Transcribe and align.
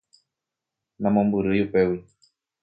Namombyrýi 1.01 1.61
upégui. 1.67 2.01